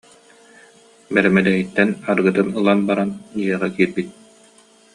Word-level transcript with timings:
Бэрэмэдэйиттэн 1.13 1.89
арыгытын 2.09 2.47
ылан 2.59 2.79
баран, 2.87 3.09
дьиэҕэ 3.35 3.69
киирбит 3.75 4.09